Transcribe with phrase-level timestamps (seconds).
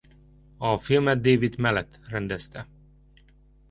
[0.57, 2.67] A filmet David Mallet rendezte.